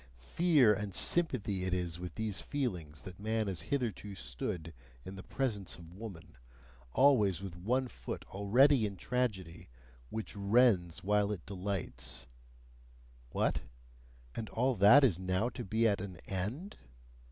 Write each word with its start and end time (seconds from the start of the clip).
Fear 0.15 0.73
and 0.73 0.95
sympathy 0.95 1.63
it 1.63 1.75
is 1.75 1.99
with 1.99 2.15
these 2.15 2.41
feelings 2.41 3.03
that 3.03 3.19
man 3.19 3.45
has 3.45 3.61
hitherto 3.61 4.15
stood 4.15 4.73
in 5.05 5.13
the 5.13 5.21
presence 5.21 5.77
of 5.77 5.93
woman, 5.93 6.37
always 6.91 7.43
with 7.43 7.55
one 7.55 7.87
foot 7.87 8.25
already 8.29 8.87
in 8.87 8.97
tragedy, 8.97 9.69
which 10.09 10.35
rends 10.35 11.03
while 11.03 11.31
it 11.31 11.45
delights 11.45 12.25
What? 13.29 13.61
And 14.33 14.49
all 14.49 14.73
that 14.77 15.03
is 15.03 15.19
now 15.19 15.49
to 15.49 15.63
be 15.63 15.87
at 15.87 16.01
an 16.01 16.17
end? 16.25 16.77